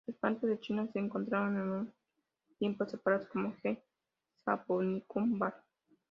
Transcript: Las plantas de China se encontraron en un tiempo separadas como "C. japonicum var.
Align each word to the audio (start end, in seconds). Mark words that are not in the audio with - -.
Las 0.07 0.17
plantas 0.17 0.49
de 0.49 0.59
China 0.59 0.87
se 0.91 0.97
encontraron 0.97 1.55
en 1.57 1.69
un 1.73 1.93
tiempo 2.57 2.87
separadas 2.87 3.27
como 3.27 3.53
"C. 3.61 3.83
japonicum 4.43 5.37
var. 5.37 5.63